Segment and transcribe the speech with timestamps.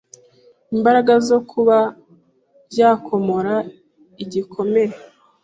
[0.75, 1.77] imbaraga zo kuba
[2.71, 3.55] ryakomora
[4.23, 4.95] igikomere